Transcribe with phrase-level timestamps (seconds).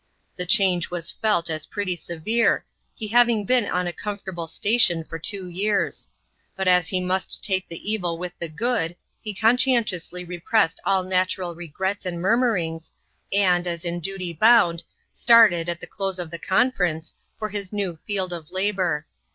[0.35, 2.65] The change was felt as pretty severe,
[2.95, 6.09] he having been on a comfortable station for two years;
[6.55, 11.53] but as he must take the evil with the good, he conscientiously repressed all natural
[11.53, 12.91] regrets and murmurings,
[13.31, 17.95] and, as in duty bound, started, at the close of the conference, for his new
[17.97, 19.05] field of labour.